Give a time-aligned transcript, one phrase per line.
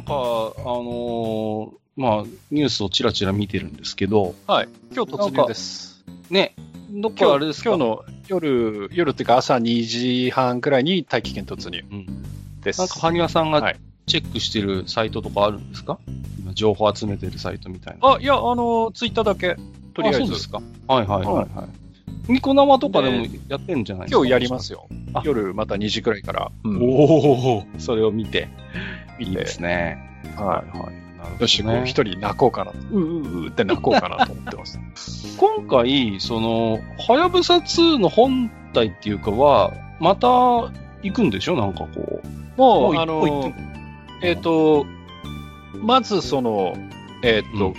[0.00, 0.18] なんか、あ
[0.64, 4.68] のーまあ、ニュースをちらちら見てるんですけど、はい。
[4.94, 6.02] 今日突入です。
[6.30, 6.54] ね、
[6.90, 7.70] どっかあれですか？
[7.70, 12.06] 今日の夜、夜っていうか朝2時半くらいに大気圏突入うん、
[12.62, 12.78] です。
[12.78, 13.76] なんか、埴輪さんがはい
[14.06, 15.98] チェックしてるサイトとかあるんですか？
[16.38, 18.14] 今、情報集めてるサイトみたいな。
[18.14, 19.56] あ、いや、あの、ツイッターだけ、
[19.94, 20.40] とりあえずあそうで。
[20.40, 20.62] すか。
[20.88, 21.44] はいはいはいはは
[22.28, 22.32] い。
[22.32, 24.18] ニコ生とかでもやってるんじゃないですか？
[24.18, 25.22] 今日やりますよあ。
[25.24, 26.50] 夜また2時くらいから。
[26.64, 28.48] うんおお、それを見て。
[29.20, 29.98] 見ていいですね。
[30.36, 30.46] はい。
[30.46, 30.64] はい。
[30.64, 32.72] なるほどねよし、こう一人泣こうかな。
[32.72, 34.80] ううううって泣こうかなと思ってます。
[35.38, 40.70] 今回、その、はやぶさ2の本体っていうかは、また行
[41.12, 41.56] くんでしょ？
[41.56, 42.60] なんかこう。
[42.60, 43.52] もう、あもう一の、
[44.22, 44.86] えっ、と、
[45.80, 46.74] まずその、
[47.22, 47.74] えっ、と、うん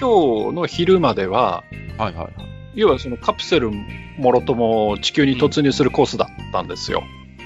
[0.00, 1.64] 今日の昼までは、
[1.98, 2.32] はいはいはい。
[2.74, 3.70] 要はそのカプセル
[4.18, 7.02] もろとも地球に突入するコースだったんですよ。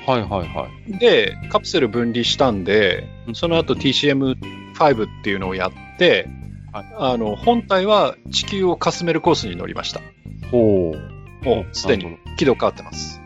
[0.09, 0.99] はいはいはい。
[0.99, 6.29] で、カプセル分離したんでう、んその後 TCM5 っていうのをやって、
[6.73, 10.01] はいあの、本体は地球をかすめるコースに乗りました。
[10.51, 11.45] ほう。
[11.45, 13.21] もうすでに軌道変わってます。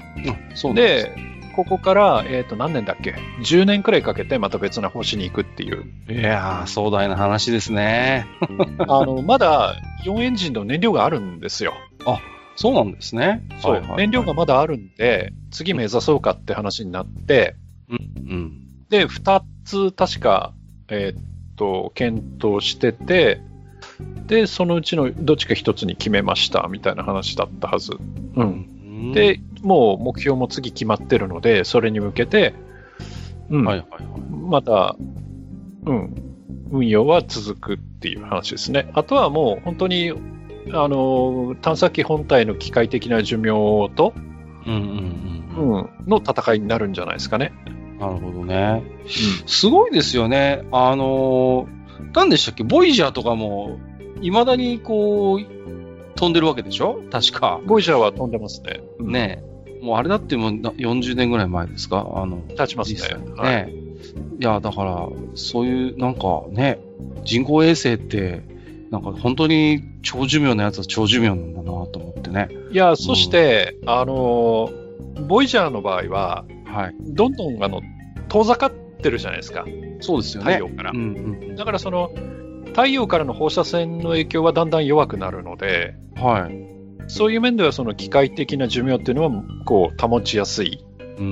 [0.54, 5.84] そうですで、ここから、えっ、と、何年だっけ ?10 年くらいかけてまた別な星に行くっていう。
[6.10, 8.26] いやー、壮大な話ですね。
[8.88, 11.74] あの、まだ4エンジンの燃料があるんですよ。
[12.56, 13.46] そうなんですね。
[13.60, 17.56] そう、はいはいはい燃料がまだあるんで、次目指そうかって話になって、
[17.88, 18.86] うん。
[18.88, 20.52] で、2つ確か、
[20.88, 21.22] えーっ
[21.56, 23.40] と、検討してて、
[24.26, 27.92] で、そのうちのどっちか1つに決めましたみたいな話だったはず。
[27.92, 27.98] う。
[28.36, 28.68] うん
[29.10, 29.12] ん。
[29.12, 32.54] で、もう目標も次決まってるので、それに向けて、
[33.50, 34.02] うん、はいはいはい。
[34.30, 34.96] また、
[35.86, 36.14] うん、
[36.70, 38.90] 運用は続くっていう話ですね。
[38.94, 40.12] あとはもう本当に、
[40.70, 43.50] あの、探査機本体の機械的な寿命
[43.94, 44.12] と、
[44.66, 44.80] うんうん
[45.56, 45.74] うん。
[45.74, 47.52] うん、の戦いになるんじゃないですかね。
[47.98, 48.82] なるほどね。
[49.46, 50.66] すごいですよね。
[50.72, 52.64] あのー、何でしたっけ？
[52.64, 53.78] ボイジャーとかも、
[54.20, 55.40] 未だにこう、
[56.14, 57.02] 飛んでるわけでしょ？
[57.10, 57.60] 確か。
[57.66, 58.80] ボイジャーは飛んでますね。
[58.98, 59.84] うん、ねえ。
[59.84, 62.08] もうあれだってもうな40年ぐらい前ですか？
[62.14, 63.00] あの、立ちますね。
[63.00, 63.72] ね、はい。
[64.40, 66.80] いや、だから、そういう、なんかね、
[67.24, 68.42] 人工衛星って、
[68.92, 72.50] なんか本当に長寿命のやつは長寿命なんだなと思ってね。
[72.70, 74.70] いや、そして、あの、
[75.26, 76.94] ボイジャーの場合は、はい。
[77.00, 77.80] どんどんあの
[78.28, 79.64] 遠ざかってるじゃないですか、
[80.00, 80.56] そうですよね。
[80.56, 80.90] 太陽から。
[80.90, 81.56] うんうん。
[81.56, 82.10] だからその、
[82.66, 87.08] 太陽からの放射線の影響はだんだん弱くなるので、はい。
[87.08, 89.30] そういう面ではその機械的な寿命っていうのは
[89.64, 90.84] こう保ちやすい。
[91.00, 91.24] うー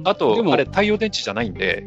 [0.00, 0.02] ん。
[0.04, 1.86] あとで、もあれ太陽電池じゃないんで、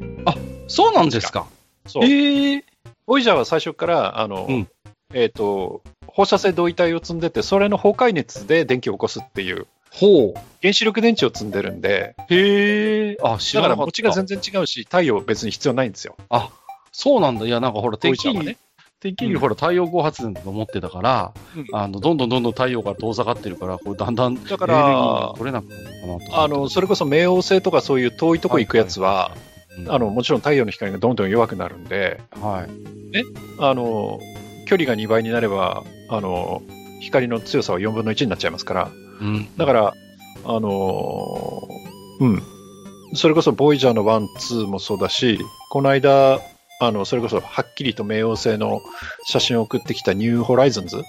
[0.68, 1.48] そうなんですか。
[1.86, 2.06] そう。
[2.06, 2.64] ええ
[3.06, 4.68] ボイジャーは最初から、あの、うん
[5.14, 10.40] えっ、と、放射性同位体を積んでて、それの崩壊熱で電気を起こすっていう、ほう。
[10.62, 13.18] 原子力電池を積んでるんで、へえ。
[13.22, 13.86] あ、知だかららなかった。
[13.88, 16.16] 持ちが全然違うし、太陽別に必要ないんですよ。
[16.92, 17.46] そうなんだ。
[17.46, 18.58] いや、なんかほら、てっきり、ボイジャーはね。
[19.02, 26.44] てっきりほら、太陽光発電だと思ってたから、うんあの、どんどんどんどん太陽から遠ざかってるから、これだんだんだかがら、取れなくなるのかな。
[26.44, 33.24] あの、それこそ冥王星とかそういう遠いとこ行くやつは、うんあの、もちろん太陽の光がどんどん弱くなるんで、はい。
[33.60, 34.20] あの、
[34.72, 36.62] 距離が2倍になれば、あの、
[37.02, 39.50] 光の強さは4分の1になっちゃいますから、うん。
[39.58, 39.94] だから、
[40.46, 42.44] あのーうん。
[43.14, 44.28] それこそ、ボイジャーの1、
[44.64, 45.40] 2もそうだし、
[45.72, 46.40] この間、
[46.80, 48.82] あの、それこそ、はっきりと冥王星の
[49.26, 51.04] 写真を送ってきたニューホライズンズ。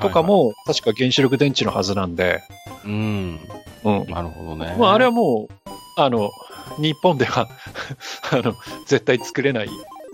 [0.00, 2.40] とか、も、確か原子力電池のはずなんで、
[2.84, 3.40] うん。
[3.82, 4.06] うん。
[4.06, 4.76] なるほどね。
[4.78, 6.30] まあ、あれはもう、あの、
[6.78, 7.48] 日本では、
[8.30, 8.54] あの、
[8.86, 9.68] 絶対作れない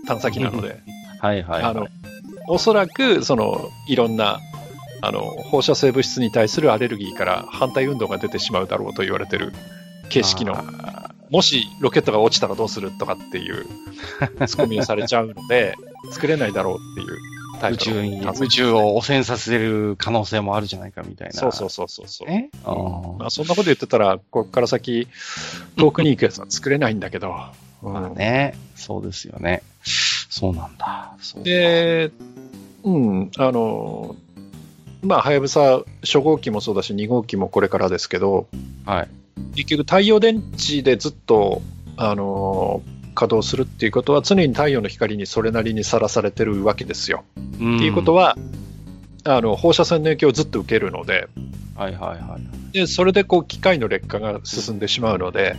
[0.07, 0.79] 探査機なので、
[1.21, 1.71] はいはい、はい。
[1.71, 1.87] あの、
[2.49, 4.39] おそらく、その、いろんな、
[5.01, 9.53] あの、放射性物質に対するアレルギーから反対運動が出てしまうだろうと言われてる
[10.09, 13.65] 形式の、あもしロケットが落ちたらどうするとかっていう、
[14.47, 15.75] ツッコミをされちゃうので、
[16.11, 21.33] 作れないだろうっていう宇宙に、宇宙を汚染させる可能性もあるじゃないかみたいな。
[21.33, 22.27] そうそうそうそうそう。
[22.31, 22.49] え？
[22.65, 25.07] あーまあ、そんなこと言ってたら、ここから先、
[25.77, 27.29] 遠くに行くやつは作れないんだけど。
[27.29, 29.63] うんまあね、そうですよね。
[30.29, 31.13] そうなんだ。
[31.43, 32.11] で、
[32.83, 34.15] うん、あの、
[35.01, 38.47] まあ、はやぶさ初号機もそうだし、2号機もこれからですけど、
[38.85, 39.09] はい。
[39.55, 41.61] 結局太陽電池でずっと、
[41.97, 42.81] あの
[43.13, 47.25] 稼働するっていうことは常に太陽の光にそれなりにさらされてるわけですよ。
[47.37, 48.37] っっていうことは、
[49.25, 51.27] はあの放射線の影響をずっと受けるので
[51.75, 52.73] はいはいはい。
[52.73, 55.57] でそれでこう機械の劣化が進んでしまうので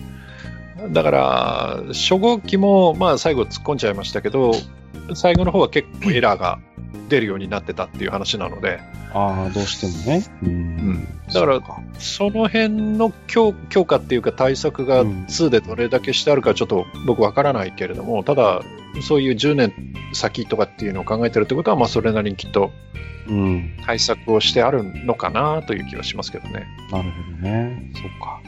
[0.93, 4.53] だから初号機もまあ最後突っ込んじゃいましたけど
[5.15, 6.59] 最後の方は結構エラーが
[7.09, 8.81] 出るようになってたっていう話なので、
[9.13, 10.25] ああ、どうしてもね。
[10.43, 11.09] うん。
[11.33, 11.61] だから
[11.99, 18.63] その辺の強強化っていうか対策がうん2でどれだけしてあるかちょっと僕わからないけれども、ただ、
[19.07, 22.71] そういう10年先とかっていうのを考えてるってことは、まあそれなりにきっと
[23.29, 23.77] うん。
[23.85, 26.67] 対策をしてあるのかなという気はしますけどね。
[26.91, 27.91] なるほどね。
[27.95, 28.41] そっか。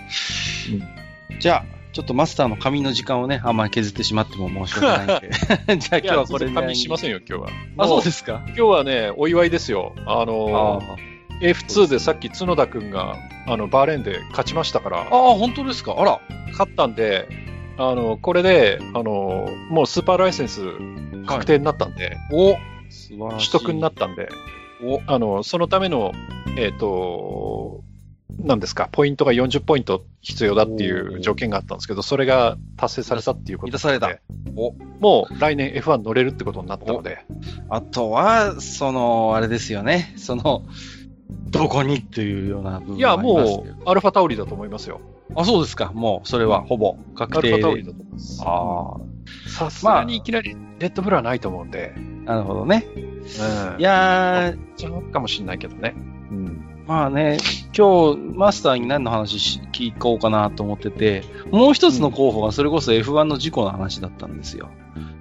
[1.39, 5.31] じゃあ、ちょっとマスターの髪の時間をね、あんまり削ってしまっても申し訳ないんで。
[5.79, 6.53] じゃあ今日はこれで。
[6.53, 7.49] 紙しませんよ、今日は。
[7.79, 8.07] あ、そうす。
[8.07, 8.43] ですか。
[8.49, 9.93] 今日はね、お祝いですよ。
[10.07, 10.97] あのあ
[11.43, 13.17] F2 でさっき角田君が
[13.47, 15.95] あのバーレーンで勝ちましたからあ、、ああ、本当ですか？
[15.99, 16.21] あら。
[16.53, 17.29] 勝ったんで、
[17.79, 20.61] あのこれであのもうスーパーライセンス
[21.27, 22.57] 確定になったんで、お
[22.91, 23.51] 素晴らしい。
[23.51, 24.29] 取得になったんで、
[24.85, 26.13] おあのそのための、
[26.57, 27.83] えっ、と、
[28.39, 34.21] なんですか、ポイントが40ポイント必要だっていう条件があったんですけど、それが達成されたっていうこと満たされたで
[34.57, 37.25] おもう来年 F1 乗れるってことになったので、
[37.69, 40.15] あとは、その、あれですよね。
[40.17, 40.65] その、
[41.51, 45.01] どこにっていうような部分いや、もうアルファタオリだと思いますよ。
[45.35, 45.93] あ、そうですか。
[45.95, 47.93] もう、それはほぼア確定ルファタオリで。
[47.93, 48.43] だと思います。
[48.45, 48.97] あ
[49.49, 51.95] さすがにいきなりレッドブルはないと思うんで、
[52.27, 52.87] あ、なるほどね。
[52.95, 55.95] うん、いやー、かもしれないけどね。
[56.93, 56.99] うん。
[56.99, 57.39] まあね、
[57.77, 64.71] 今日、マスターに何の話し聞こうかなと思ってて、もう一つの候補がそれこそ F1 の事故の話だったんですよ。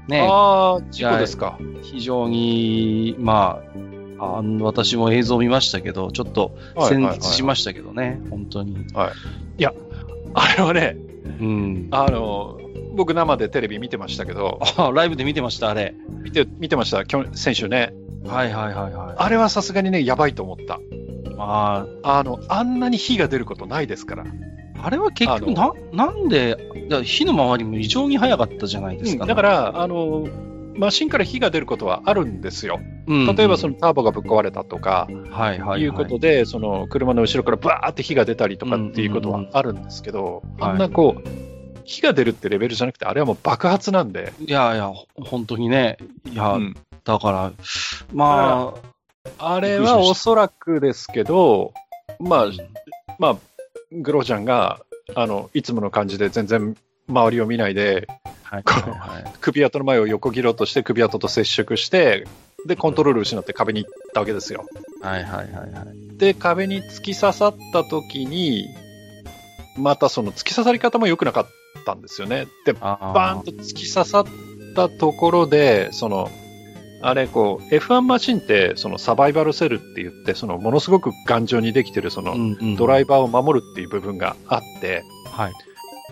[0.08, 1.58] ね、ああ、事故ですか。
[1.82, 3.62] 非常に、ま
[4.20, 8.86] あ、あの私も映像を見ましたけど、ちょっと戦慄しましたけどね、本当に。
[8.96, 10.98] あれはね、
[11.40, 11.88] うん。
[11.92, 12.60] あの、
[12.94, 15.96] 僕生でテレビ見てましたけど、あ、ライブで見てました、あれ。
[16.24, 17.94] 見て、見てました、去年先週ね。
[18.26, 19.16] はいはいはいはい。
[19.18, 20.80] あれはさすがにね、やばいと思った。
[21.38, 24.26] ああの、あんなに火が出ることないですから。
[24.84, 26.58] あれは結局な、なんで、
[27.04, 30.28] 火の回りも異常に早かったじゃないですか、だか、ら、あの、
[30.76, 32.80] マシンから火が出ることはあるんですよ。
[33.08, 35.82] うん例えばそのターボがぶっ壊れたとか、はいはい、はい。
[35.82, 41.30] いうことで、その車の後ろからバーって火が出たりとかっていうことはあるんですけど、うんあんなこう、
[41.84, 45.98] 火が出るってレベルじゃなくて、あれはもう爆発なんで、いやいや、ほ本当にね。
[46.32, 47.52] いや、うんだから、
[48.14, 48.92] まあ
[49.62, 51.74] れはおそらくですけど、
[52.20, 52.50] まあ、あ、
[53.20, 53.38] まあ、
[53.92, 54.82] グローちゃんが、
[55.16, 56.76] あの、いつもの感じで全然
[57.08, 58.08] 周りを見ないで、
[58.44, 59.34] はいこはいはい。
[59.40, 62.28] 首跡の前を横切ろうとして、首跡と接触して、
[62.68, 64.66] で、コントロール失って壁に行ったわけですよ。
[65.02, 66.18] はいはいはいはい。
[66.18, 68.68] で、壁に突き刺さった時に、
[69.78, 71.48] またその突き刺さり方も良くなかっ
[71.86, 72.48] たんですよね。
[72.66, 74.26] で、バーンと突き刺さっ
[74.76, 76.30] たところで、その、
[77.02, 82.36] あれ、こう、F1 マシンって、そのサバイバルセルって言って、その、ものすごく頑丈にできてる、その、
[82.78, 85.54] ドライバーを守るっていう部分があって、はい。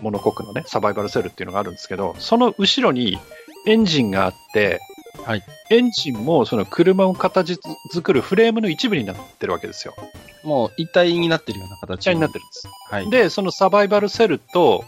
[0.02, 3.18] モノコックのね、サバイバルセルっていうのがあるんですけど、その後ろに
[3.66, 4.80] エンジンがあって、
[5.24, 7.58] はいエンジンもその車を形
[7.92, 9.94] 作るフレームの一部になってるわけですよ。
[10.42, 12.00] もう一体になってるような形。
[12.00, 12.68] 一体になってるんです。
[12.90, 13.10] はい。
[13.10, 14.84] で、そのサバイバルセルと、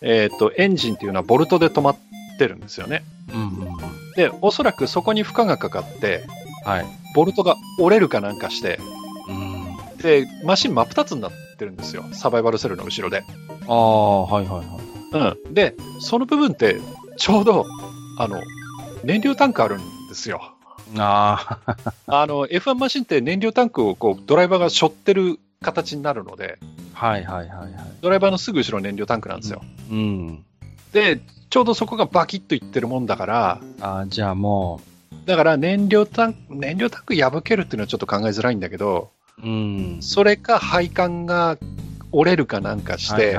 [0.00, 1.96] えっ、と、エンジンっていうのはボルトで止まっ
[2.38, 3.04] てるんですよね。
[3.32, 3.76] うんうんうん。
[4.16, 6.24] で、おそらくそこに負荷がかかって、
[6.64, 6.86] はい。
[7.14, 8.78] ボルトが折れるかなんかして、
[9.28, 9.96] うん。
[9.98, 12.04] で、マシン真っ二つになってるんですよ。
[12.12, 13.22] サバイバルセルの後ろで。
[13.66, 15.46] ああ、はいはいはい。
[15.46, 15.54] うん。
[15.54, 16.80] で、その部分って、
[17.16, 17.66] ちょうど、
[18.18, 18.40] あの、
[19.04, 20.54] 燃料タンクあるんですよ。
[20.98, 21.76] ああ、
[22.22, 26.58] あの、F1 マシンって燃料タンクをこう、ドライバーが背負ってる形になるので、
[26.92, 27.70] はいはいはいはい。
[28.00, 29.62] ドライバーのすぐ後ろ燃料タンクなんですよ。
[29.90, 30.44] うん。
[30.92, 31.20] で、
[31.54, 34.80] ちょうどそこがバキッといってるもんだから、ああ、じゃあも
[35.24, 39.98] だから燃料タンク、燃料タンク破けるっていうのはちょっと考えづらいんだけど、う、うん。
[40.00, 41.56] それか配管が
[42.10, 43.38] 折れるかなんかして、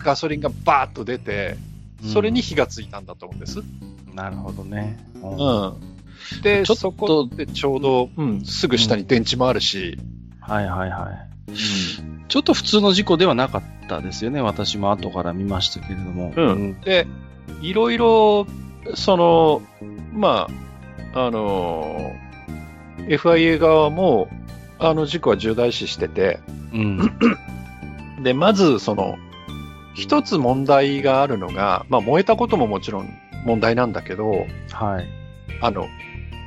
[0.00, 1.56] ガソリンがバーッと出て、
[2.02, 2.08] い。
[2.10, 3.60] それに火がついたんだと思うんです。
[3.60, 4.98] うん、なるほどね。
[5.14, 6.42] ううん。
[6.42, 9.98] で、ちょっとそこでちょうど、うん、すぐ下に電池もあるし、
[10.42, 11.10] はいはいは
[11.48, 11.54] い。
[12.34, 14.40] ちょっと普通の事故ではなかったですよね。
[14.40, 16.32] 私も後から見ましたけれども。
[16.36, 17.06] うんで、
[17.62, 18.48] いろいろ、
[18.96, 19.62] その、
[20.12, 20.48] ま
[21.14, 22.12] あ、あの、
[23.06, 24.28] FIA 側も、
[24.80, 26.40] あの事故は重大視してて、
[26.72, 26.98] うん。
[28.24, 29.16] で、まず、その、
[29.94, 33.08] 一つ問題があるのが、まあ、燃えたことももちろん
[33.46, 35.06] 問題なんだけど、はい。
[35.60, 35.86] あの、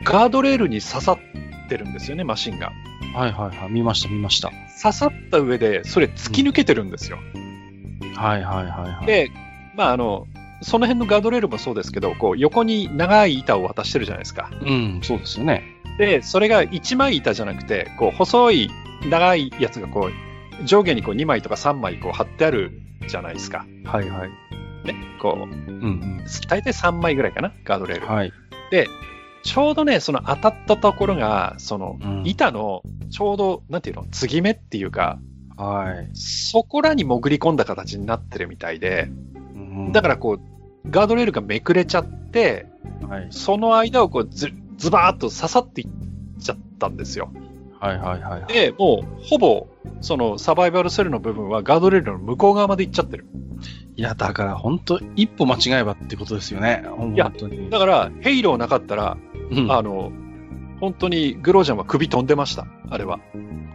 [0.03, 1.19] ガードレールに刺さっ
[1.67, 2.71] てるんですよね、マシンが。
[3.15, 3.71] はいはいはい。
[3.71, 4.51] 見ました見ました。
[4.81, 7.17] 刺さった上で、それ突き抜けてるんですよ。
[8.15, 9.05] はいはいはいはい。
[9.05, 9.31] で、
[9.75, 10.27] まあ、あの、
[10.61, 14.49] その辺のガードレールもそうですけど、こう、横に長い板を渡してるじゃないですか。
[14.61, 15.63] うん、そうですよね。
[15.99, 18.69] で、それが一枚板じゃなくて、こう、細い、
[19.09, 20.09] 長いやつがこ
[20.61, 23.65] う、上下にこう2枚とか3枚こう貼ってあるじゃないですか。
[23.85, 24.29] はいはい。
[24.87, 24.95] ね。
[25.21, 28.07] こう、うん大体3枚ぐらいかな、ガードレーうん。
[28.07, 28.07] ル。
[28.07, 28.33] はい。
[29.47, 35.19] ちょうどね、その当たったところが、そのうん板のちょうど、なんていうの、継ぎ目っていうか、
[35.55, 36.09] はい。
[36.13, 39.09] そこらに潜り込んだ形になってるみたいで、
[39.55, 42.65] うんだからこう、ガードレールがめくれちゃって、
[43.07, 43.27] はい。
[43.29, 45.87] その間をこうず、ズバーっと刺さっていっ
[46.43, 47.31] ちゃったんですよ。
[47.79, 48.53] はいはいはいはい。
[48.53, 49.67] で、もう、ほぼ、
[50.01, 53.25] そのサバイバルセルの部分はガードレールの向こう側まで行っちゃってる。
[53.95, 56.83] いや、だから本当一歩間違えばってことですよね。
[57.15, 57.69] いや本当に。
[57.69, 59.17] だから、ヘイローなかったら、
[59.51, 59.71] うん。
[59.71, 60.11] あの、
[60.79, 63.19] 本当にグロージャンは首飛んでました、あれは。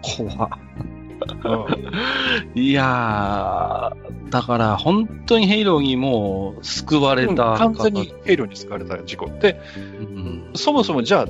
[0.03, 0.51] 怖っ。
[2.55, 2.61] うん。
[2.61, 9.27] いやー、だから本当にヘイローにもう救われた、完全にヘイローに救われた事故。
[9.27, 11.27] で、うん、そもそもじゃあ、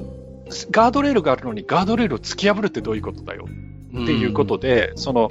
[0.70, 5.30] ガードレールがあるのにガードレールを突き破るってどういうことだよっていうことで、その、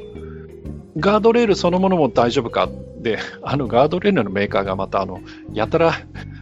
[0.97, 2.69] ガードレールそのものも大丈夫か
[3.01, 5.21] で、あのガードレールのメーカーがまたあの、
[5.53, 5.93] やたら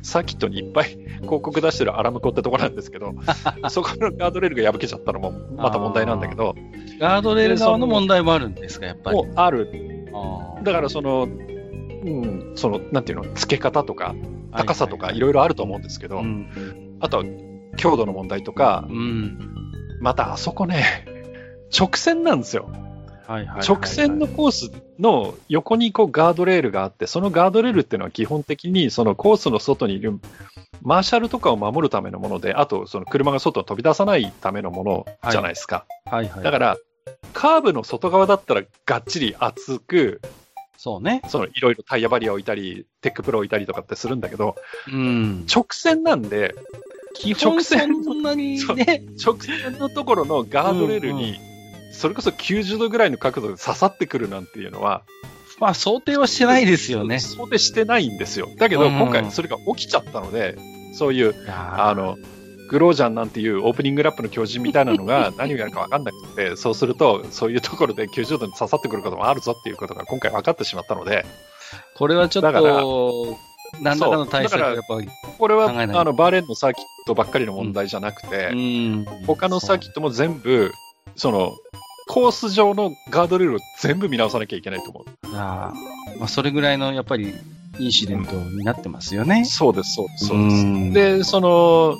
[0.01, 0.89] サーキットにいっぱい
[1.21, 3.13] 広告出してるアラムコってとこなんですけど、
[3.69, 6.55] そこのガードレールが破けちゃったのもまた問題なんだけど、
[6.99, 9.19] ガードレール側の問題もあるんですか、やっぱり。
[9.35, 9.69] ある。
[10.63, 14.15] だからその、うん、その、なんていうの、付け方とか、
[14.51, 16.97] 高さとかいろいろあると思うんですけど、うん。
[16.99, 17.23] あとは
[17.77, 19.37] 強度の問題とか、うん。
[20.01, 21.05] またあそこね、
[21.77, 22.69] 直線なんですよ。
[23.29, 30.19] 直線のコースの横にこうガードレールがあって、そのガードレールっていうのは基本的にそのコースの外にいる
[30.81, 35.85] マーシャルとかを守るためのもので、あとその車が外に飛び出さないためのものじゃないですか。
[36.05, 36.43] はいはい。
[36.43, 36.77] だから、
[37.33, 40.21] カーブの外側だったらがっちり厚く、
[40.77, 41.21] そうね。
[41.27, 44.55] そのいろいろタイヤバリア置いたり、テックプロ置いたりとかってするんだけど、
[44.87, 45.45] うん。
[45.53, 46.55] 直線なんで、
[47.15, 49.03] 基本直線そんなにそうね。
[49.23, 51.37] 直線のところのガードレールに、
[51.99, 55.03] それこそ90度ぐらいの角度で刺さってくるなんていうのは、
[55.59, 57.19] まあ想定はしてないですよね。
[57.19, 58.47] 想定してないんですよ。
[58.57, 60.57] だけど、うん今回それが起きちゃったので、
[60.93, 62.17] そういう、あの、
[62.69, 73.37] グロージャンなんていうオープニングラップの狂人みたいなのが 何をやるか分かんなくて、そうすると、そういうところで90度に刺さってくることもあるぞっていうことが今回分かってしまったので、ーこれはちょっだからと、
[73.81, 75.09] 何らかの対策やっぱり。
[75.37, 75.73] これはあ
[76.05, 79.05] のバーレーンのサーキットばっかりの問題じゃなくて、うん。
[79.27, 80.71] 他のサーキットも全部、
[81.15, 81.51] その、
[82.09, 85.05] コース上のガードレールを全部見直さなきゃいけないと思う。
[85.31, 87.35] あーまあ、それぐらいのやっぱり
[87.77, 89.45] インシデントになってますよね。
[89.45, 90.55] そうです、そうです、そうです。
[90.65, 91.97] んで、その、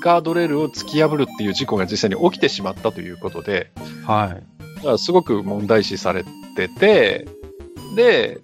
[0.00, 3.70] ガードレールを突き破るっていう事故が実際に起きてしまったということで、
[4.04, 4.74] はい。
[4.78, 6.24] だからすごく問題視され
[6.56, 7.28] てて、
[7.94, 8.40] で、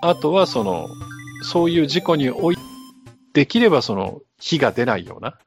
[0.00, 0.88] あとはその、
[1.44, 2.58] そういう事故におい
[3.32, 5.38] できればその、火が出ないような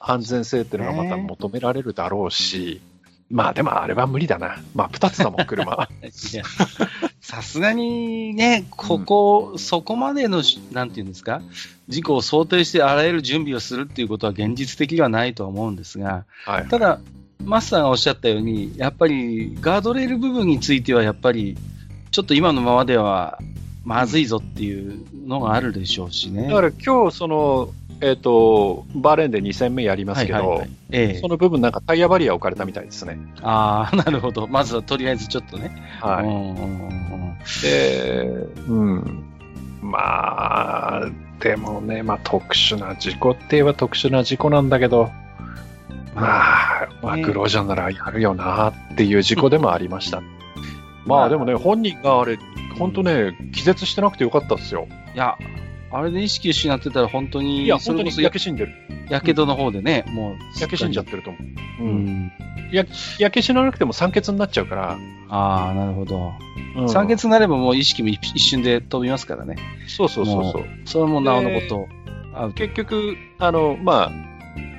[0.00, 2.80] 安全性っていうのがまた求められるだろうし、
[3.32, 4.58] まあでもあれは無理だな。
[4.74, 5.88] まあ二つだもん、車。
[7.20, 11.40] さすがにね、ここ、そこまでのし、なんていうんですか、
[11.88, 16.68] 事故を想定してあらゆる準備をするっていうことは現実的ではないとは思うんですが、はい。
[16.68, 17.00] ただ、
[17.42, 21.56] マスターがおっしゃったように、やっぱりガードレール部分については、やっぱり、
[22.10, 23.38] ちょっと今のままでは
[23.84, 26.48] まずいぞっていうのがあるでしょうしね。
[26.48, 33.18] だから今日その、えっ、と、バーレーンで2戦目やりますけど、はいはいはいええその部分なんかタイヤバリア置かれたみたいですね。
[33.40, 34.46] ああ、 なるほど。
[34.46, 35.70] まずはとりあえずちょっとね。
[36.00, 37.62] はい。
[37.62, 38.28] で、
[38.68, 39.24] うん。
[39.80, 45.10] まあ、でもね、まあ特殊な事故って言えば特殊な事故なんだけど、
[46.14, 50.22] まあ、まあ、ねグロージャンならやるよなっていう事故でもありました。
[51.06, 52.38] まあでもね、本人があれ、
[52.78, 54.86] 本当ね、気絶してなくてよかったですよ。
[55.14, 55.36] いや、
[55.92, 58.72] あれで意識失ってたら本当に、いや、本当に焼け死んでる。
[59.10, 61.10] やけどの方でね、もう、焼け死んじゃっる。
[61.10, 61.38] てると思
[61.80, 61.82] う。
[61.82, 61.86] う。
[61.86, 62.32] ん。
[62.72, 64.98] 焼け死ななくても酸欠になっちゃうから。
[65.28, 66.32] ああ、なるほど。
[66.76, 69.56] うん酸欠になればもう意識も一一瞬で飛びますからね。
[69.86, 70.64] そうそうそうそう。
[70.86, 72.52] それはもうなおのこと。
[72.54, 74.12] 結局、あの、まあ、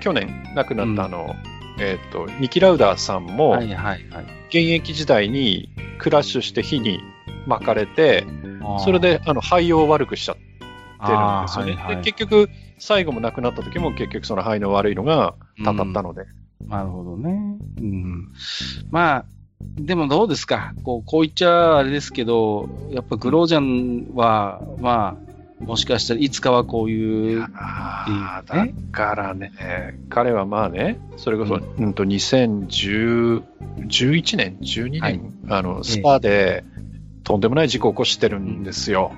[0.01, 1.35] 去年亡くなうんったあの、
[1.79, 3.99] えっ、と、ニキ・ラウダーさんも、はいはいはい。
[4.47, 6.99] 現役時代にクラッシュして火に
[7.45, 8.25] 巻かれて、
[8.83, 10.52] それ、であの肺を悪くしちゃって
[11.11, 11.73] るんですよね。
[11.73, 16.25] はいはいで結局、最後も亡くなった時も結局その肺の悪いのがたたったので。
[16.67, 17.57] なるほどね。
[17.77, 18.29] うん。
[18.89, 19.25] まあ、
[19.61, 20.73] でもどうですか？
[20.83, 29.53] こう、こう言っちゃあれですけど、やっぱグロージャンは、まあ、もしかしたらいつかはこういう、あっていうねだからね、
[30.09, 33.43] 彼はまあね、それこそ、ううん、と2011
[34.35, 36.65] 年、12年、はいあのスパで
[37.23, 39.13] とんでもない事故を起こしてるんですよ。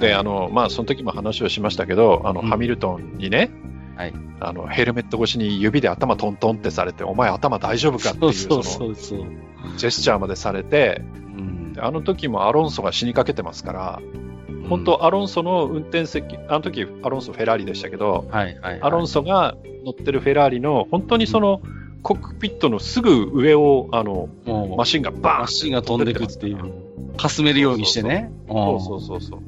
[0.00, 2.48] で、あの、まあ、その時も話をしましたけど、あの、うん。
[2.48, 3.50] ハミルトンにね、
[3.96, 4.14] はい。
[4.40, 8.32] あの、ヘルメット越しに指で頭トントンってされて、お前頭大丈夫かっていう。
[8.32, 11.02] ジェスチャーまでされて、
[11.36, 11.72] うん。
[11.74, 14.00] であの時もアロンソが死にかけてますから、
[14.48, 14.68] うん。
[14.68, 21.60] 本当、アロンソの運転席、あの時アロンソフェラーリでしたけど、はいはい、はい、アロンソが乗ってるフェラーリの、本当にその、
[22.02, 24.30] コックピットのすぐ上を、あの、
[24.76, 26.90] マシンがバーンマシンが飛んでくっていう。
[27.16, 28.32] かすめるようにしてね。
[28.48, 29.40] そうそうそうそう。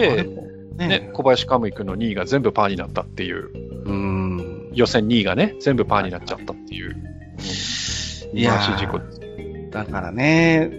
[0.00, 0.24] で、
[0.76, 3.50] ね、ね、小林カムイ君の2位が全部パーになったっていう。
[3.84, 4.70] うん。
[4.74, 6.96] 予選2位がね、全部パーになっちゃったっていう。
[8.32, 9.00] いや事故
[9.70, 10.70] だからね、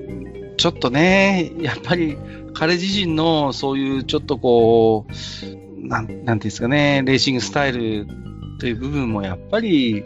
[0.58, 2.18] ちょっとね、やっぱり
[2.54, 8.08] 彼自身のそういうちょっとこう、なん、なんていうんですかね、レーシングスタイル
[8.60, 10.04] という部分もやっぱり、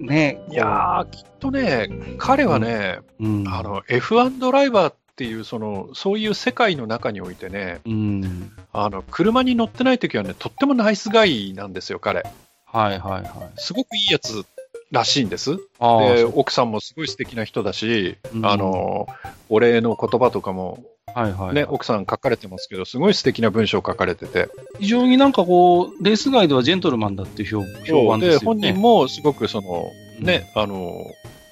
[0.00, 0.44] ね。
[0.50, 12.24] いやー、きっとね、彼はね、うん、あの、F1 ドライバーっていう、その、そういう世界の中においてね、うん、あの、車に乗ってない時はね、とってもナイスガイなんですよ、彼。
[12.64, 13.60] はいはいはい。
[13.60, 14.46] すごくいいやつ
[14.90, 15.58] らしいんです。
[15.78, 19.08] で、奥さんもすごい素敵な人だし、うん、あの、
[19.50, 20.82] お礼の言葉とかも、
[21.14, 24.48] はいはい、ね、奥さん書かれてますけど、すごい素敵な文章書かれてて。
[24.78, 28.38] 非常になんかこう、レース外ではジェントルマンだっていう評判ですよね。
[28.38, 31.04] で、本人もすごくその、ね、うん、あの、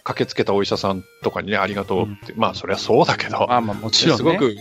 [0.08, 4.56] 駆けつけたお医者さんとかにね、ありがとうって、うん、まあ、そりゃそうだけど、まあまあもちろん、ね、すごく、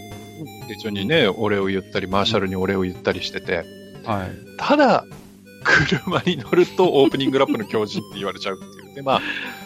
[0.70, 3.63] 一緒にね、お礼を言ったり、マーシャルにお礼を言ったりしてて、
[4.04, 5.06] はい、ただ、
[5.63, 8.96] 車に乗るとオープニングラップの狂人って言われちゃうっていう。
[8.96, 9.01] ね。
[9.04, 9.22] まあ、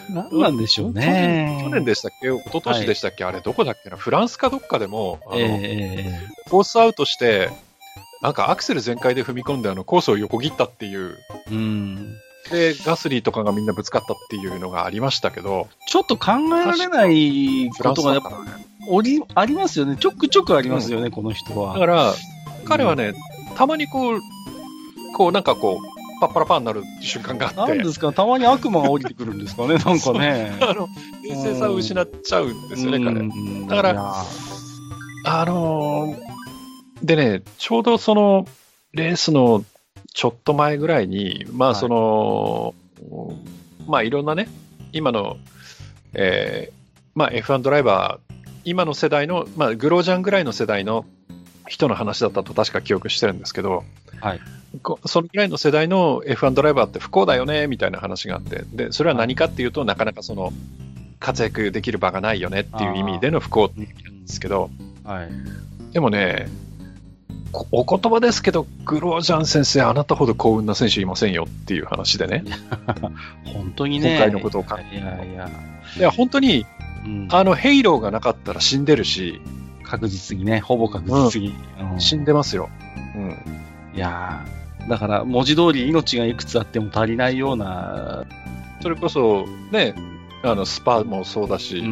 [0.08, 1.58] 何なんでしょうね。
[1.62, 2.28] 去年でしたっけ？
[2.28, 3.96] 一昨年でしたっけ、はい、あれどこだっけな？
[3.96, 7.50] フランスかどっかでも、あの、えー、コースアウトして、
[8.22, 11.18] なんかアクセル全開で踏み込んであのコースを横切ったっていう。
[11.50, 12.16] うん。
[12.50, 15.68] で、ガスリーとかがみんなぶつかったっていうのがありましたけど。
[15.86, 18.30] ちょっと考えられないことがやっぱ、
[18.88, 19.96] おり、ありますよね。
[19.96, 21.74] ちょくちょくありますよね、うん、この人は。
[21.74, 22.14] だから、
[22.64, 23.12] 彼はね、
[23.50, 24.20] うん、たまにこう、
[25.16, 27.74] こうなんかこう、パッパラパーになる瞬間があって。
[27.74, 28.12] なんですか？
[28.12, 29.74] たまに悪魔が降りてくるんですかね？
[29.84, 30.56] なんかね。
[30.62, 30.88] あの、
[31.24, 33.66] 冷静さを失っちゃうんですよね、彼。
[33.66, 34.14] だから、
[35.24, 38.46] あのー、でね、ちょうどその、
[38.92, 39.64] レースの
[40.12, 42.74] ちょっと前ぐらいに、まあその、
[43.10, 43.36] はい、
[43.86, 44.48] まあいろんなね、
[44.92, 45.36] 今の、
[46.14, 46.74] えー、
[47.14, 51.06] まあ F1 ドライバー、今の世代の、まあグロージャンぐらいの世代の
[51.66, 53.84] 人の話だったと確か記憶してるんですけど、
[54.20, 54.40] はい、
[55.06, 60.52] そのぐらいの世代の F1 ドライバーって不幸だよねみたいな話があって、でそれは何かっていうと、なかなかその
[61.18, 64.70] 活躍できる場がないよねっていう意味での不幸って意味なんですけど、
[65.04, 65.30] はい、
[65.92, 66.48] でもね、
[67.70, 72.44] お言葉ですけど、グロージャン先生、あなたほど幸運な選手いませんよっていう話でね。
[73.44, 74.16] 本当にね。
[74.16, 75.50] 今回のことを考えいやいや。
[75.98, 76.66] いや、本当に、
[77.04, 79.40] うん、あの、ヘイローがなかったら死んでるし。
[79.84, 81.54] 確実にね、ほぼ確実に。
[81.92, 82.70] うん、死んでますよ。
[83.14, 83.38] うん。
[83.94, 84.42] いや
[84.88, 88.24] だから文字通り命がいくつあっても足りないような。
[88.80, 89.94] それこそ、ね、
[90.42, 91.82] あの、スパもそうだし、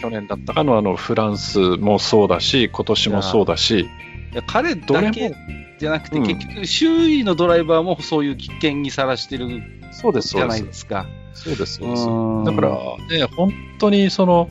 [0.00, 3.88] 去年だったかのあの、フランスもそうだし、今年もそうだし。
[4.34, 5.32] いや彼だけ
[5.78, 11.06] じゃなくて、結局、周囲のドライバーもそういう危険にさらしてるそうです、じゃないですか。
[11.34, 12.06] そうです、そうです。
[12.44, 14.50] だから、ね、本当にその、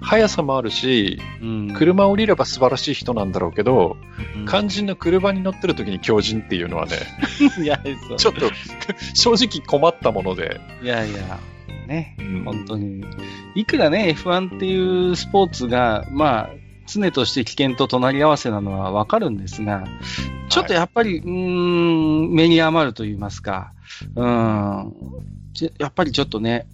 [0.00, 3.96] 速さもあるし、うん、車を降りれば素晴らしい人なんだろうけど、
[4.36, 6.96] うん、肝心の車に乗ってる時に強靭っていうのはね、
[7.62, 7.80] いや
[8.16, 8.50] ちょっと
[9.14, 10.60] 正直困ったもので。
[10.82, 11.38] いやいや、
[11.86, 13.04] ね、うん、本当に。
[13.54, 16.50] いくらね、F1 っていうスポーツが、まあ、
[16.86, 19.84] 常として危険と隣り合わせなのはわかるんですが、
[20.48, 23.72] ちょっとやっぱり、はい、うん、目に余ると言いますか、
[24.14, 24.94] うん、
[25.78, 26.66] やっぱりちょっとね、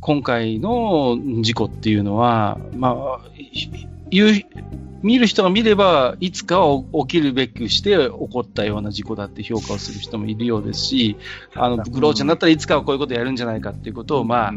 [0.00, 3.20] 今回の事故っていうのは、まあ、
[4.10, 4.42] 言う、
[5.02, 11.16] 見る人が見れば、いつかは起きるべくして起こったような事故だって評価をする人もいるようですし、
[11.54, 14.52] あの、ブローちゃんだったらいつかはこういうことやるんじゃないかっていうことを、まあ、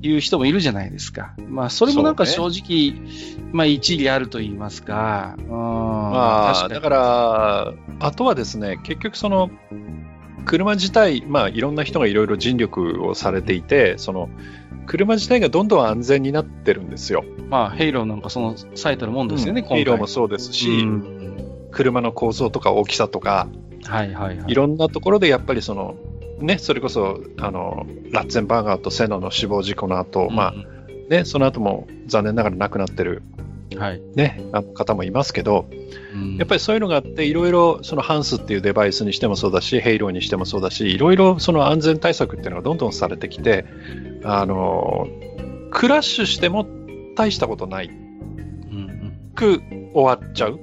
[0.00, 1.34] 言う人もいるじゃないですか。
[1.48, 5.34] まあ、それもなんか正直、ね、まあ、一理あると言いますか。
[5.38, 9.50] うん、まあ、だから、あとはですね、結局その、
[10.44, 14.28] 車自体、まあ、いろんな人がいろいろ尽力をされていて、その、
[14.86, 17.24] 車自体がどんどん安全になってるんですよ。
[17.48, 23.48] まあ、ヘイローなんかその最たるもんですよね、うん、ヘイローもそうですし、うん、車の構造とか大きさとか、
[23.84, 24.52] はいはいはい。
[24.52, 25.96] いろんなところでやっぱりその、
[26.40, 30.54] ね、それこそ、あの、ラッツェンバーガーとセノの死亡事故の後、うん、まあ、
[31.08, 33.22] ね、その後も残念ながら亡くなってる
[33.76, 35.66] はい、ね、あの方もいますけど、
[36.14, 43.64] うん、やっぱりそういうのがあって、いろいろそのハンスっていうデバイスにしてもそうだし、ヘイローにしてもそうだし、いろいろその安全対策っていうのがどんどんされてきて、
[44.24, 45.08] あの、
[45.70, 46.66] クラッシュしても
[47.16, 47.90] 大したことない
[49.34, 50.58] く終わっちゃう。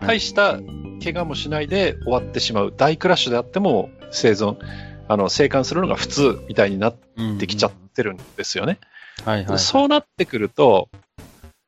[0.00, 0.58] 大した
[1.02, 2.72] 怪我もしないで終わってしまう。
[2.74, 4.56] 大クラッシュであっても生存、
[5.08, 6.96] あの、生還するのが普通みたいになっ
[7.38, 8.78] てきちゃってるんですよね。
[9.58, 10.88] そうなってくると、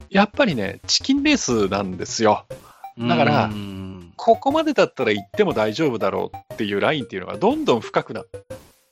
[0.09, 2.47] やっぱりね、チキンレースなんですよ。
[2.99, 8.27] だからうんここまでだったら行っても大丈夫だろうっていうラインっていうのがどんどん深くなっ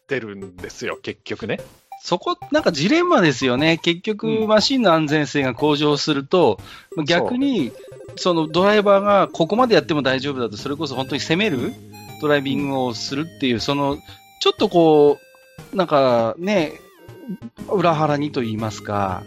[0.07, 1.61] てるんですよ、結局ね。
[2.01, 3.79] そこ、なんかジレンマですよね。
[3.79, 6.61] 結局、うんマシンの安全性が向上すると、
[7.07, 7.73] 逆に、
[8.17, 11.73] そのドライバーがここまでやっても大丈夫だと、それこそ本当に攻める
[12.21, 13.97] ドライビングをするっていう、その、
[14.41, 15.19] ちょっとこ
[15.73, 16.75] う、なんかね、
[17.73, 19.23] 裏腹にと言いますか、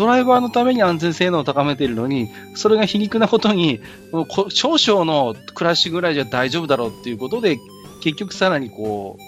[0.00, 3.80] ドライバーのために安全性能を高めているのに、それが皮肉なことに、
[4.12, 7.58] もうこ少々のクラッシュぐらいじゃ大丈夫だろうっていうことで、
[8.02, 9.22] 結局さらにこう、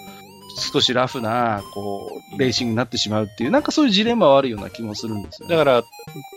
[0.73, 5.55] 少しラフな、こう、レーシングになってしまうっていう、なんかそういうジレンマはあるような気もするんですよね。
[5.55, 5.83] だから、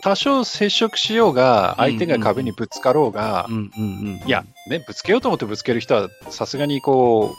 [0.03, 3.83] 多少接触しようが、相手が壁にぶつかろうが、うんうん
[4.21, 4.27] うん。
[4.27, 7.35] いや、ね、ぶつけようと思ってぶつける人は、さすがにこ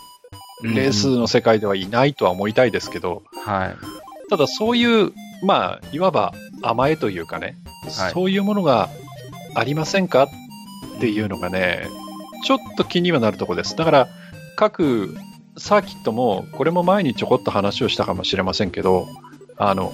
[0.62, 3.76] う、レースの世界ではいないとは思いたいですけど、はい。
[4.28, 7.56] ただそういう、まあ、いわば甘えというかね、
[7.98, 8.90] はいそういうものが
[9.54, 11.88] ありませんかっていうのがね、
[12.44, 13.76] ちょっと気にはなるところです。
[13.76, 14.08] だから、
[14.56, 15.16] 各
[15.56, 19.08] サーキットも、これも前にちょこっと話をしたかもしれませんけど、
[19.56, 19.92] あの、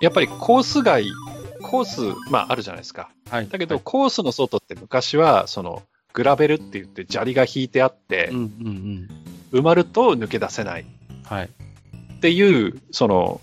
[0.00, 1.06] やっぱりコース外、
[1.62, 3.10] コース、まああるじゃないですか。
[3.30, 3.48] はい。
[3.48, 8.46] だけど、コースの外って昔は、その、グラベルって言って砂利が引いてあってうん、うん
[9.52, 9.60] うん。
[9.60, 10.84] 埋まると抜け出せない
[11.24, 11.48] はい。
[12.16, 13.40] っていう、その、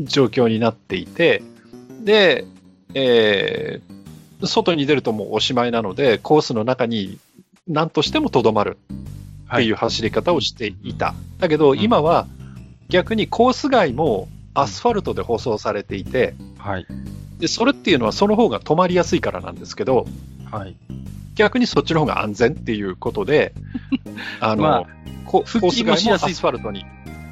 [0.00, 1.42] 状況になっていて、
[2.04, 2.44] で、
[2.94, 4.02] えー
[4.46, 7.18] 外に出るともうおしまいなので、コースの中に
[7.68, 8.78] 何としてもとどまる
[9.52, 11.14] っていう走り方をしていた。
[11.38, 12.26] だけど、ん今は
[12.88, 16.86] 逆にコース外もアスファルトで舗装されていて、はい。
[17.38, 20.06] で、それっていうのはその方が止まりやすいからなんですけど、
[20.50, 20.76] はい。
[21.34, 23.54] 逆にそっちの方が安全っていうことで、
[24.40, 24.86] あの、まあ
[25.24, 26.84] こコース外もアもしやすいスファルトに。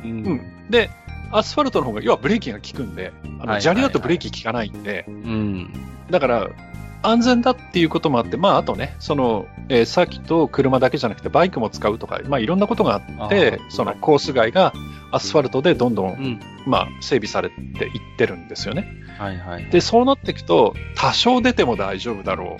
[0.05, 0.41] ううんん。
[0.71, 0.91] で、
[1.33, 5.71] アスファルトの方が、要はブレーキが効くんで、あのはい砂利だとブレーキ効かないんで、うん。
[6.11, 6.49] だから、
[7.03, 14.73] 安全だっていうこともあって、まあ、あとね、その、えーサーキットを車だけじゃなくてバイクも使うとか、まあ、いろんなことがあってそのコース外が
[15.13, 16.41] アスファルトでどんどん、うん。
[16.67, 17.55] まあ、整備されて
[17.87, 18.87] いってるんですよね。
[19.19, 19.67] はいはい。
[19.71, 22.59] で、そうなっていくと、多少出ても大丈夫だろ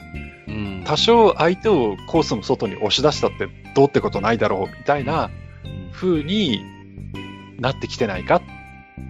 [0.49, 0.51] う。
[0.51, 5.31] うん、多少相手をコースの外に押し出したってどうってことないだろう、みたいな
[5.93, 6.65] 風に
[7.61, 8.43] なってきてないかっ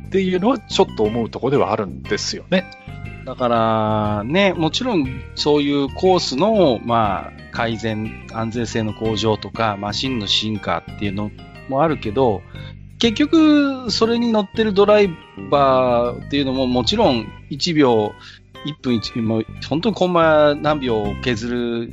[0.07, 2.71] っていうのはちょっと思うところではあるんですよね。
[3.25, 11.31] だから、ね、もちろんそういうコースの、まあ、改善、安全性の向上とか、マシンの進化っていうの
[11.69, 12.43] もあるけど、
[12.99, 15.11] 結局、それに乗ってるドライ
[15.51, 18.13] バーっていうのももちろん1秒、
[18.67, 21.93] 1分1もう本当にコンマ何秒を削る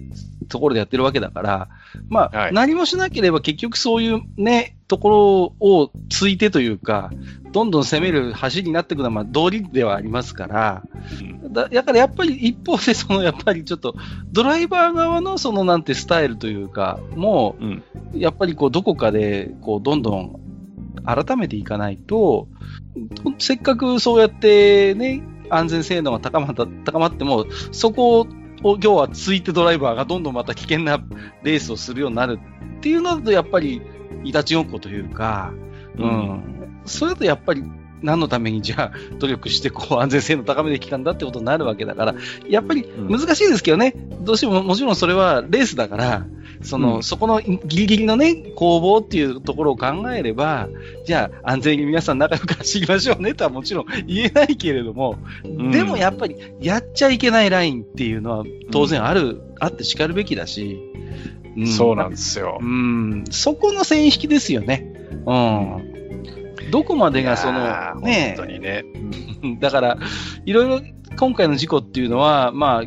[0.49, 1.69] ところでやってるわけだから、
[2.09, 5.09] まあ、はい何もしなければ結局そういうね、とこ
[5.59, 7.11] ろをついてというか、
[7.51, 10.83] どんどん攻める走りになっていくのはまあ道理ではありますから、
[11.49, 13.95] だだからやっぱり一方でそのやっぱりちょっと
[14.31, 17.83] ドライバー側のそのなんてスタイルというか、もうん。
[18.13, 20.39] うやっぱりこうどこかでこうどんどん
[21.05, 22.47] 改めていかないと、
[23.39, 28.27] せっかくそうやってね、安全性能が高まった高まっても、そこを
[28.81, 30.99] 要はついてドライバーがどんどんまた危険な
[31.43, 32.39] レースをするようになる
[32.77, 33.81] っていうのだとやっぱり
[34.23, 35.53] いたちごっこというか、
[35.97, 36.81] うん。
[36.85, 37.63] それだとやっぱり
[38.01, 42.15] 何のためにじゃあ努力してこう安全性能高めてきたんだってことになるわけだから、
[42.47, 43.19] やっぱりうん。
[43.19, 46.25] 難しいですけどね、どうしてももちろんそれはレースだから、
[46.61, 50.67] その、うんそこのギリギリのね、攻防っていうところを考えれば、
[51.05, 60.79] じゃあ安全に皆さん仲良く走りましょうねとはもちろん言えないけれども、んでもやっぱりやっちゃいけないラインっていうのは当然ある、あって叱るべきだし、
[61.57, 62.65] うそうなんですよう。
[62.65, 64.93] ん、そこの線引きですよね。
[65.25, 65.97] うん。
[66.71, 68.83] どこまでがその、ね本当にね。
[69.59, 69.97] だから、
[70.45, 70.81] いろいろ
[71.17, 72.83] 今回の事故っていうのは、まあ、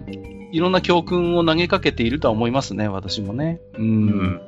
[0.53, 3.61] いろんな教訓を投げかけているとは思いますね、私もね。
[3.75, 3.83] うん。
[3.83, 3.87] う
[4.25, 4.41] ん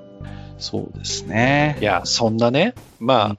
[0.59, 1.77] そうですね。
[1.81, 3.37] いや、そんなね、ま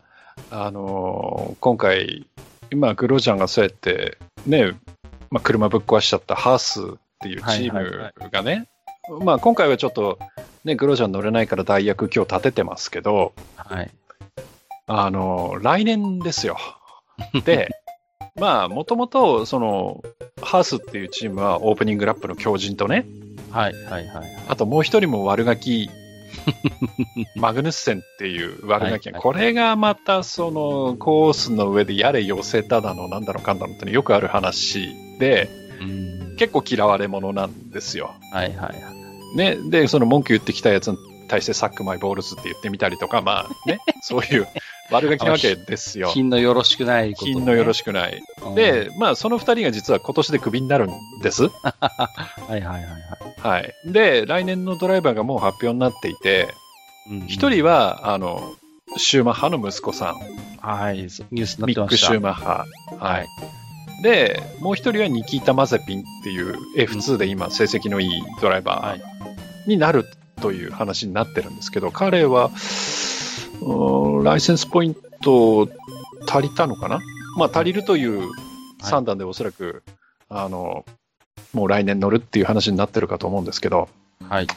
[0.50, 2.28] あ、あのー今回、
[2.70, 4.74] 今、グロージャンがそうやって、ね、
[5.32, 6.84] まあ、車ぶっ壊しちゃったハースっ
[7.22, 8.68] ていうチーはいはいはいムがね、
[9.22, 10.20] まあ、今回はちょっと、
[10.66, 13.92] ね、グロージャン乗れないから代役今日立ててますけど、はい。
[14.88, 16.58] あのー来年ですよ。
[17.46, 17.70] で、
[18.40, 20.04] まあ、もともと、その、
[20.42, 23.06] ハースっていうチームはオープニングラップの強靭とね、
[23.52, 24.38] はい、はい、はい。
[24.48, 25.90] あともう一人も悪ガキ、
[27.36, 36.36] マグヌッセンっていう悪ガキ、はいはいこれがまたそのコースの上でやれ寄せただのなんだのかんだのってよくある話で、うん。
[36.38, 38.16] 結構嫌われ者なんですよ。
[38.32, 39.38] はい、はい、はい。
[39.38, 44.48] ね、で、その文句言ってきたやつに対してサックマイボールズって言ってみたりとか、まあね、 そういう
[44.92, 46.10] 悪ガキなわけですよ。
[46.10, 47.34] 品のよろしくないこと、ね。
[47.34, 48.22] 品のよろししくない。
[48.42, 50.92] くで、まあ、その二人が実は今年でクビになるん
[51.22, 51.50] です。
[51.50, 51.52] は
[52.50, 52.84] いはいはいはい。
[53.42, 53.74] はい。
[53.86, 56.54] で、来年のドライバーがもう発表になっていて、
[57.10, 58.54] うん一、人は、あの、
[58.98, 60.16] シューマッハの息子さん、
[60.60, 61.10] はい、ニュー
[61.46, 61.98] スになっミック・。
[61.98, 62.66] シューマッハ。
[63.00, 63.28] はい。
[64.04, 69.04] で、もう一人はニキータ・マゼピンっていう F2 で今成績のいいドライバはいー
[69.68, 70.06] になる
[70.42, 73.13] という話になってるんですけど、彼は、うーん
[74.24, 75.70] ライセンスポイント
[76.28, 77.00] 足りたのかな？
[77.38, 78.30] まあ足りるという
[78.82, 79.84] 算段でおそらく、
[80.30, 80.86] あの、
[81.54, 83.90] もう来年乗るっていう話になってるかと思うんですけど、
[84.28, 84.48] はい。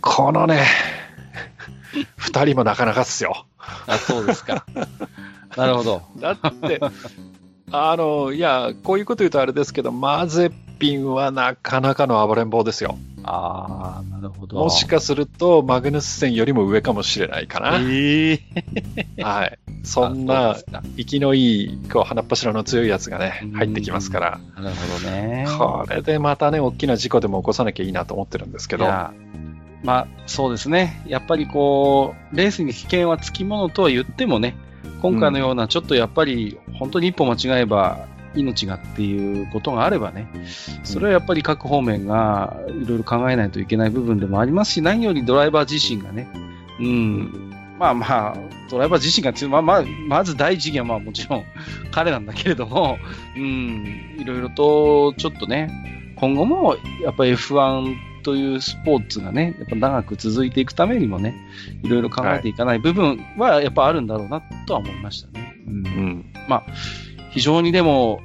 [0.00, 0.66] このね、
[2.16, 3.46] 二人もなかなかっすよ。
[3.86, 4.64] あ、そうですか。
[5.56, 6.02] なるほど。
[6.16, 6.80] だって、
[7.72, 12.98] あの、いや、こういうこと言うとあれですけど、マゼピンはなかなかの暴れん坊ですよ。
[13.22, 14.58] ああ、なるほど。
[14.58, 17.78] もしかすると、マグヌスセンよりも上かもしれないかな。
[17.80, 18.40] ええ
[19.22, 19.58] はい。
[19.84, 25.46] そんあな生きのいい、こう、鼻っ柱の強いやつがねうん、入ってきますから、なるほどね。
[25.56, 29.12] これでまたね、大きな事故でも起こさなきゃいいなと思ってるんですけど、ま
[29.84, 31.02] あ、そうですね。
[31.06, 34.56] やっぱりこう、レースに危険はつきものとは言ってもね、
[35.02, 40.28] 今回のようなちょっとやっぱり、本当に一歩間違えば命がっていうことがあればね、
[40.84, 46.28] それはやっぱり各方面がいろいろ考えないといけない部分でもありますし、何よりドライバー自身がね、
[46.78, 48.36] うん、まあまあ、
[48.70, 51.44] ドライバー自身がまあまあ、まず第一義はまあもちろん
[51.90, 52.98] 彼なんだけれども、
[53.36, 61.34] うん、いろいろとちょっとね、今後もやっぱり F1 というスポーツがね、やっぱ長く続いていくためにもね、
[61.82, 65.54] いろいろ考えていかない部分はやっぱあるんだろうなとは思いましたね。
[65.66, 66.24] うんうん。
[67.30, 68.20] 非常にでも、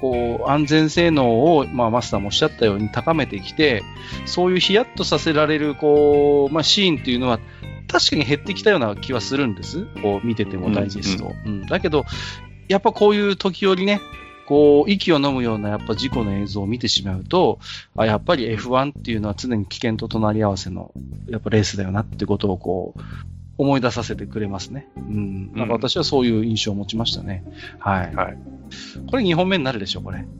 [0.00, 3.82] こう、安全性能を、まあ、マスターもおっしゃったように高めてきて、
[4.26, 7.40] そういうヒヤッとさせられる、こう、まあ、シーンっていうのは、
[7.88, 9.86] 確かに減ってきたような気はするんです。
[10.02, 11.32] こう、見ててもダイジェスト。
[11.46, 12.04] うんだけど、
[12.68, 14.00] やっぱこういう時折ね、
[14.46, 17.58] こう、息を飲むようなやっぱ事故の映像を見てしまうと、
[17.96, 20.92] あやっぱり F1 っていうのは常に危険と隣り合わせの、
[21.28, 23.00] やっぱレースだよなってことをこう、
[23.58, 24.88] 思い出させてくれますね。
[24.96, 25.52] うん。
[25.54, 27.44] なんか私はそういう印象を持ちましたね。
[27.80, 28.14] はい。
[28.14, 28.38] はい。
[29.10, 30.24] これ2本目になるでしょ、これ。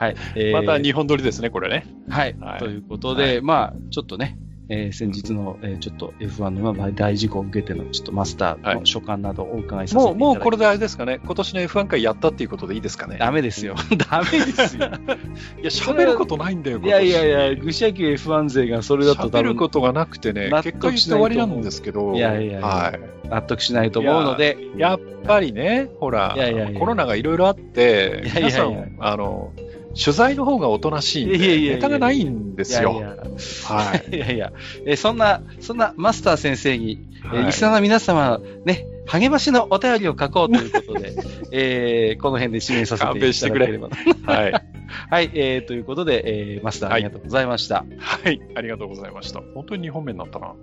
[0.00, 0.14] はい。
[0.34, 1.84] えーまた日本撮りですね、これね。
[2.08, 2.36] はい。
[2.40, 4.38] はいということで、まあ、ちょっとね、
[4.70, 13.16] えー先日の、えーちょっと F1 のまあ大事故を受けての、ちょっとマスターの所感などをお伺いさせていただもう、きもうこれであれですかね、今年の F1 回やったっていうことでいいですかね。
[13.18, 13.74] ダメですよ。
[14.10, 14.86] ダメですよ。
[15.60, 23.00] いや、喋ることないんだよ、いやいやいや、や、愚者級 F1 勢がそれだと喋ることがなくてね、納結果言って終わりなんですけど、いやいやいやはい。
[23.28, 29.52] 納得しないと思うので、やっぱりね、ほらいやいやいやコロナがいろいろあって、いやいやいや皆さん、あの、
[29.94, 32.92] 取材の方がおとなしいんで、いやいやいやいやネタがないんですよ。
[32.92, 33.16] いやいや
[33.64, 34.16] はい。
[34.16, 34.52] いやいや、
[34.86, 41.14] えーそんな、そんなマスター先生に、えいリスナーの皆様、ね、励ましのお便りを書こうということで、
[41.52, 43.88] えーこの辺で指名させていただければ。
[44.24, 44.52] はい。
[45.10, 46.22] はい、えーということで、
[46.54, 47.84] えーマスターありがとうございました。
[47.98, 48.40] はい。
[48.54, 49.40] ありがとうございました。
[49.54, 50.54] 本当に2本目になったな。